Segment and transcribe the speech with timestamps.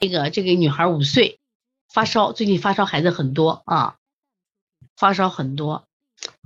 [0.00, 1.40] 一个这个女孩五岁，
[1.86, 3.96] 发烧，最近发烧孩子很多啊，
[4.96, 5.86] 发烧很多，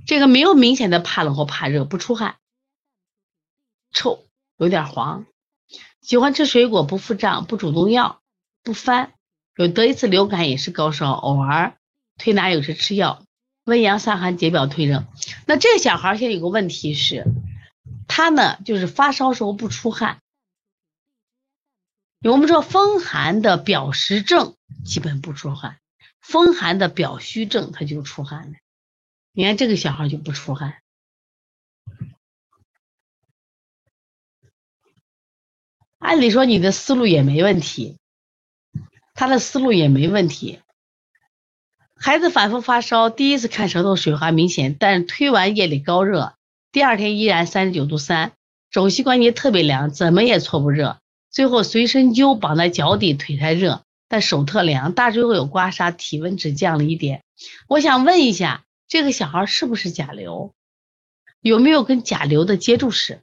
[0.05, 2.35] 这个没有明显的怕冷或怕热，不出汗，
[3.93, 4.25] 臭，
[4.57, 5.25] 有点黄，
[6.01, 8.19] 喜欢吃水果，不腹胀，不主动要，
[8.61, 9.13] 不翻，
[9.55, 11.77] 有得一次流感也是高烧，偶尔
[12.17, 13.23] 推拿有时吃药，
[13.63, 15.05] 温阳散寒解表退热。
[15.45, 17.25] 那这个小孩现在有个问题是，
[18.05, 20.19] 他呢就是发烧时候不出汗。
[22.31, 25.77] 我们说风寒的表实症基本不出汗，
[26.21, 28.57] 风寒的表虚症他就出汗了。
[29.31, 30.81] 你看这个小孩就不出汗，
[35.99, 37.97] 按理说你的思路也没问题，
[39.13, 40.61] 他的思路也没问题。
[41.95, 46.35] 孩子反复发烧，第一次看舌头水滑明显，但推完夜里高热，
[46.71, 48.33] 第二天依然三十九度三，
[48.71, 50.99] 肘膝关节特别凉，怎么也搓不热。
[51.35, 57.25] 最后随身灸绑在脚底，腿太热，但手特凉，大椎会有刮痧，体温只降了一点。
[57.67, 60.53] 我想问一下，这个小孩是不是甲流？
[61.41, 63.19] 有没有跟甲流的接触史？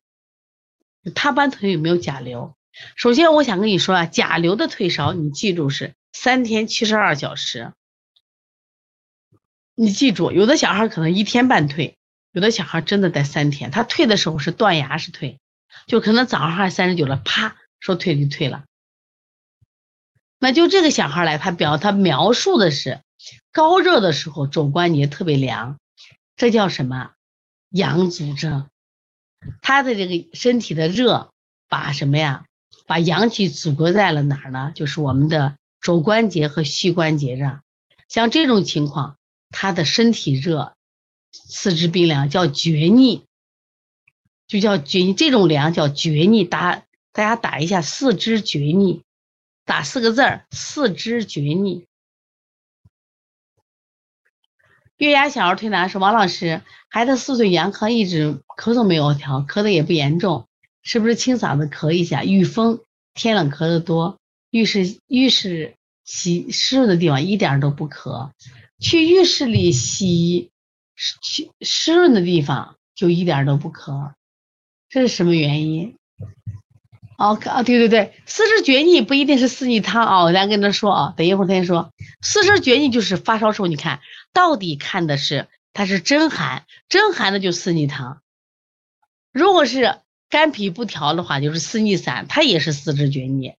[1.14, 2.54] 他班同学有没有甲流？
[2.96, 7.72] 首先，我想跟你说啊，甲流的退烧，你记住是三天七十二小时。
[9.74, 11.96] 你记住，有的小孩可能一天半退，
[12.32, 13.70] 有的小孩真的得三天。
[13.70, 15.38] 他退的时候是断崖式退，
[15.86, 17.56] 就可能早上还三十九了，啪。
[17.82, 18.64] 说退就退了，
[20.38, 23.00] 那就这个小孩来，他表他描述的是
[23.50, 25.80] 高热的时候肘关节特别凉，
[26.36, 27.10] 这叫什么？
[27.70, 28.68] 阳阻症。
[29.62, 31.32] 他的这个身体的热
[31.68, 32.44] 把什么呀？
[32.86, 34.70] 把阳气阻隔在了哪儿呢？
[34.76, 37.62] 就是我们的肘关节和膝关节上。
[38.08, 39.16] 像这种情况，
[39.50, 40.76] 他的身体热，
[41.32, 43.24] 四肢冰凉，叫厥逆，
[44.46, 45.14] 就叫厥。
[45.14, 49.02] 这种凉叫厥逆，大大家打一下四肢厥逆，
[49.64, 51.86] 打四个字儿四肢厥逆。
[54.96, 60.48] 月牙小儿推拿说：“王老师，孩子四岁阳康，一直咳嗽没有调，咳的也不严重，
[60.82, 62.24] 是不是清嗓子咳一下？
[62.24, 62.80] 遇风
[63.12, 64.18] 天冷咳的多，
[64.50, 68.30] 浴室浴室洗湿润的地方一点都不咳，
[68.78, 70.50] 去浴室里洗
[70.94, 74.14] 湿湿润的地方就一点都不咳，
[74.88, 75.96] 这是什么原因？”
[77.18, 84.00] 哦，啊，对对对，四肢厥逆不一定是四逆汤啊，咱跟他说啊，等一会儿他先说，四肢厥逆就是发烧时候，你看
[84.32, 88.20] 到底看的是它是真寒，真寒的就四逆汤，
[89.32, 89.96] 如果是
[90.28, 93.54] 肝脾不调的话，就是四逆散，它也是四肢厥逆，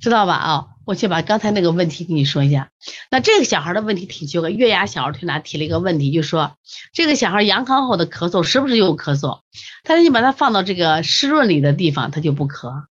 [0.00, 0.34] 知道吧？
[0.34, 2.70] 啊，我先把刚才那个问题跟你说一下，
[3.10, 6.56] 那这个小孩的问题挺奇怪，月牙小儿推拿提了一个问题，就说
[6.92, 9.40] 这个小孩阳康后的咳嗽是不是有咳嗽？
[9.82, 12.84] 他说你把它放到这个湿润里的地方，他就不咳。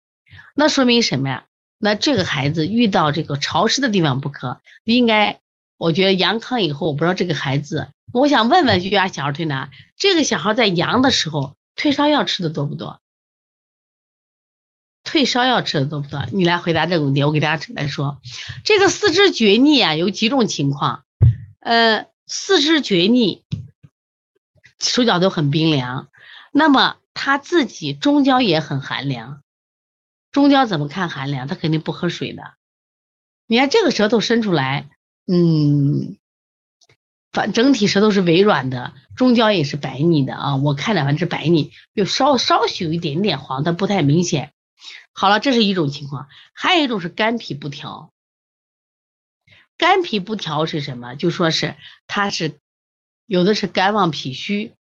[0.54, 1.44] 那说明什么呀？
[1.78, 5.40] 那这个孩子遇到这个潮湿的地方不咳，应该
[5.78, 12.98] 我觉得阳康以后，我不知道这个孩子，我想问问月牙小儿推拿，这个小孩在阳的时候退烧药吃的多不多？
[15.06, 16.26] 退烧药吃的多不多？
[16.32, 18.20] 你来回答这个问题，我给大家来说，
[18.64, 21.04] 这个四肢厥逆啊有几种情况，
[21.60, 23.44] 呃，四肢厥逆，
[24.80, 26.08] 手脚都很冰凉，
[26.52, 29.42] 那么他自己中焦也很寒凉。
[30.32, 31.46] 中焦怎么看寒凉？
[31.46, 32.54] 他肯定不喝水的。
[33.46, 34.90] 你看这个舌头伸出来，
[35.26, 36.18] 嗯，
[37.32, 40.56] 反整体舌头是微软的，中焦也是白腻的啊。
[40.56, 44.52] 我看着反正是白腻，有稍稍许有一点点黄，但不太明显。
[45.18, 48.12] 好了，这是一种情况，还有一种是肝脾不调。
[49.78, 51.14] 肝脾不调是什么？
[51.14, 51.74] 就说是
[52.06, 52.58] 它是
[53.24, 54.74] 有的是肝旺脾虚，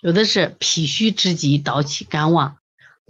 [0.00, 2.58] 有的是脾虚之极导起肝旺。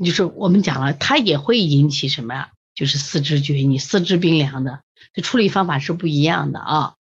[0.03, 2.53] 就是我们讲了，它也会引起什么呀？
[2.75, 6.94] 就是四肢厥逆、四肢冰凉的，这处理方法是不一样的啊。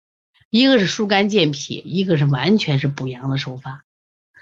[0.50, 3.82] 一个是疏肝健脾，一个是完全是补阳的手法。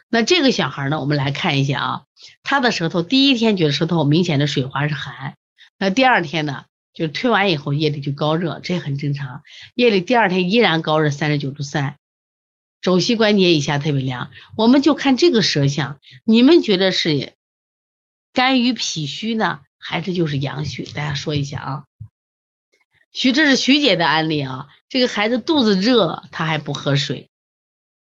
[0.08, 2.02] 那这个小孩呢，我们来看一下啊，
[2.42, 5.36] 他的舌头第一天觉得舌头明显的水滑是寒，
[5.78, 6.64] 那第二天呢，
[6.94, 9.42] 就推完以后夜里就高热，这很正常。
[9.74, 11.96] 夜里第二天依然高热三十九度三，
[12.80, 14.30] 肘膝关节以下特别凉。
[14.56, 17.34] 我们就看这个舌象，你们觉得是？
[18.32, 20.84] 肝郁脾虚呢，还是就是阳虚？
[20.84, 21.84] 大家说一下啊。
[23.10, 24.68] 徐，这是徐姐的案例啊。
[24.88, 27.30] 这个孩子肚子热，他还不喝水，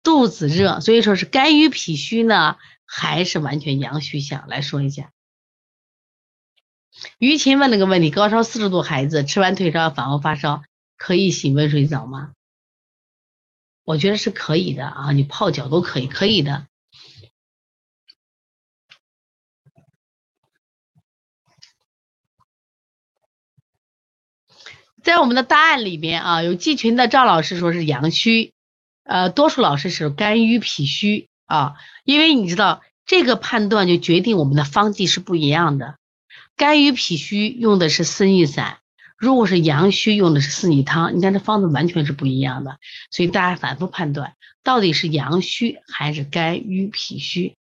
[0.07, 4.47] 肚子热，所以说是肝郁脾虚呢，还是完全阳虚象？
[4.47, 5.11] 来说一下。
[7.19, 10.63] 于琴问了个问题：高烧四十度孩子吃完退烧反复发烧，
[10.97, 12.35] 可以洗温水澡吗？
[13.83, 16.69] 我觉得是可以的啊，你泡脚都可以，可以的。
[25.03, 28.53] 在我们的答案里边啊，有季群的赵老师说是阳虚，
[29.07, 35.97] 呃，多数老师是肝郁脾虚啊，因为你知道这个判断就决定我们的方剂是不一样的，
[36.57, 38.79] 肝郁脾虚用的是四逆散，
[39.17, 42.79] 如果是阳虚用的是四逆汤，你看这方子完全是不一样的，
[43.13, 47.57] 所以大家反复判断到底是阳虚还是肝郁脾虚。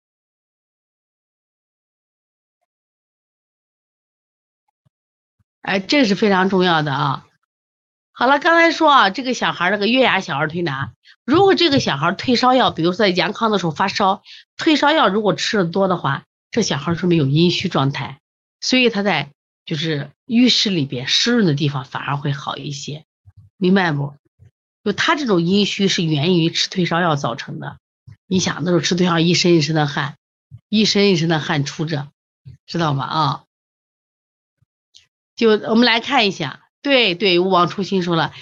[5.61, 7.27] 哎，这是非常重要的啊！
[8.17, 10.93] 好了，刚才说啊，这个小孩那个月牙小儿推拿，
[11.25, 14.23] 如果这个小孩退烧药，比如说在阳康的时候发烧，
[14.57, 16.23] 退烧药如果吃的多的话，
[16.53, 18.21] 这小孩说明有阴虚状态，
[18.61, 19.31] 所以他在
[19.67, 23.05] 就是浴室里边湿润的地方反而会好一些，
[23.57, 24.15] 明白不？
[24.85, 27.79] 就他这种阴虚是源于吃退烧药造成的。
[28.29, 30.15] 你想那时候吃退烧药，一身一身的汗，
[30.69, 32.09] 一身一身的汗出着，
[32.65, 33.05] 知道吗？
[33.07, 33.45] 啊？
[35.35, 38.33] 就我们来看一下，对对，勿忘初心说了，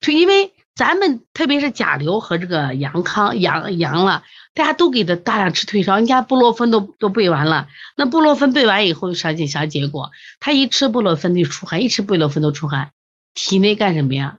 [0.00, 10.10] 就因为咱们特别是甲流和这个阳康阳阳了，大家都给他大量吃退烧，你看布洛芬都都备完了，那布洛芬备完以后啥结啥结果？
[10.40, 12.90] 他一吃布洛芬就出汗，一吃布洛芬都出汗，
[13.34, 14.38] 体内干什么呀？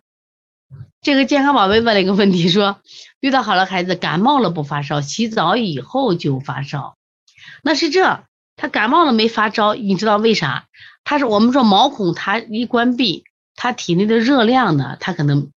[1.01, 2.81] 这个健康宝贝问了一个问题，说
[3.21, 6.98] 遇到好了孩子感冒了不发烧，洗澡以后就发烧，
[7.62, 8.25] 那是这
[8.57, 10.66] 他感冒了没发烧，你知道为啥？
[11.06, 13.24] 他是我们说毛孔，它一关闭，
[13.55, 15.51] 它体内的热量呢，它可能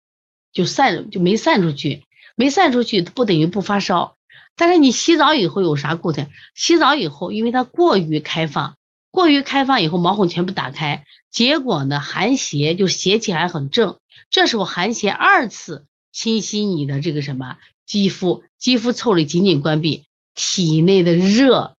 [0.51, 2.03] 就散就没散出去，
[2.35, 4.15] 没散出去不等于不发烧。
[4.55, 6.29] 但是你洗澡以后有啥过程？
[6.53, 8.77] 洗澡以后，因为它过于开放，
[9.11, 13.97] 过于开放以后毛孔全部打开，结果呢寒邪就邪气还很正，
[14.29, 21.75] 这时候寒邪二次侵袭你的这个什么肌肤，肌肤腠理紧紧关闭，体内的热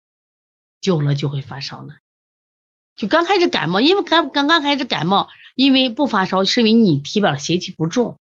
[0.80, 1.94] 久了就会发烧呢。
[2.96, 8.16] 就刚开始感冒，因为刚刚刚开始感冒，因为不发烧，是因为你体表邪气不重。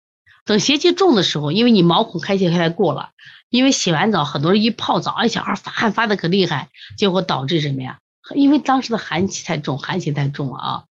[0.44, 3.10] 等邪气重的时候，因为你毛孔开泄太过了，
[3.48, 6.68] 因为洗完澡，很多人一泡澡，哎，小孩发汗发的可厉害，
[6.98, 7.98] 结果导致什么呀？
[8.34, 10.84] 因为当时的寒气太重，寒气太重了啊！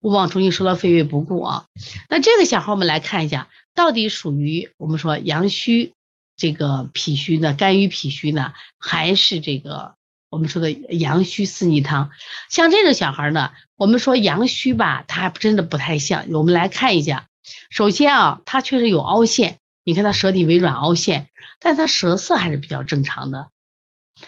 [0.00, 1.66] 勿忘初心，说到肺胃不顾啊。
[2.08, 5.92] 那这个小孩，我们来看一下，到底属于我们说阳虚，
[6.36, 9.94] 这个脾虚呢，肝郁脾虚呢，还是这个？
[10.36, 12.10] 我们说的阳虚四逆汤，
[12.50, 16.26] 像这个小孩呢，我们说阳虚吧，他还真的不太像。
[16.30, 17.26] 我们来看一下，
[17.70, 21.28] 首先啊，他确实有凹陷，你看他舌体微软凹陷，
[21.58, 23.48] 但他舌色还是比较正常的，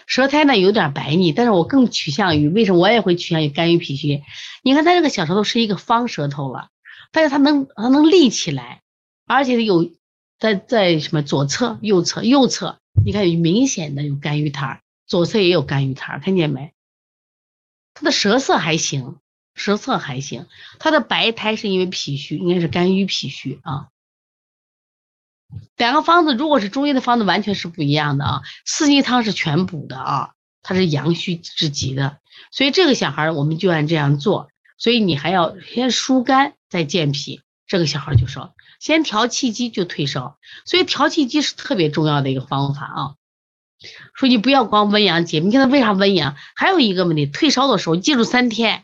[0.07, 4.23] 舌苔呢有点白腻，但是我更趋向于为什么我也会趋向于肝郁脾虚？
[4.63, 6.69] 你看他这个小舌头是一个方舌头了，
[7.11, 8.81] 但是他能他能立起来，
[9.27, 9.91] 而且有
[10.39, 14.81] 在在什么左侧、右侧、右侧，你看有明显的有肝郁苔。
[15.09, 16.73] 左侧也有肝郁苔，看见没？
[17.93, 19.17] 他的舌色还行，
[19.55, 20.47] 舌色还行。
[20.77, 23.89] 他的白苔是因为脾虚，应该是肝郁脾虚啊。
[25.75, 28.41] 两个方子如果是中医的方子，完全是不一样的啊。
[28.65, 32.19] 四逆汤是全补的啊，它是阳虚之极的，
[32.51, 34.49] 所以这个小孩我们就按这样做。
[34.77, 43.15] 所以你还要先疏肝再健脾，这个小孩就说先调气机就退烧，所以调气机是特别重要的一个方法啊。
[44.13, 46.35] 说你不要光温阳解，你看他为啥温阳？
[46.55, 48.83] 还有一个问题，退烧的时候记住三天，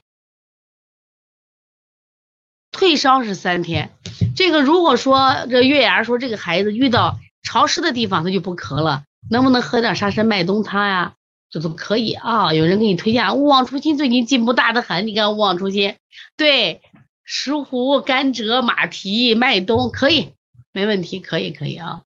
[2.72, 3.92] 退烧是三天。
[4.36, 11.16] 这个如果说这月牙说这个孩子遇到潮湿的地方他就不咳了，能不能喝点沙参麦冬汤呀？
[11.50, 12.54] 这都可以啊。
[12.54, 15.08] 有人给你推荐勿忘初心，最近进步大的很。
[15.08, 15.96] 你看勿忘初心，
[16.36, 16.82] 对，
[17.24, 20.34] 石斛、甘蔗、马蹄、麦冬可以，
[20.72, 22.02] 没问题，可以可以啊。